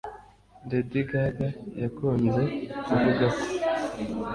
[0.69, 1.47] Lady Gaga
[1.81, 2.41] yakunze
[2.85, 3.41] kuvuga ko